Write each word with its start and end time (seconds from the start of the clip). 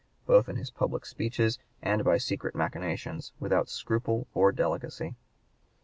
both 0.25 0.49
in 0.49 0.55
his 0.55 0.71
public 0.71 1.05
speeches 1.05 1.59
and 1.83 2.03
by 2.03 2.17
secret 2.17 2.55
machinations, 2.55 3.33
without 3.39 3.69
scruple 3.69 4.25
or 4.33 4.51
delicacy." 4.51 5.13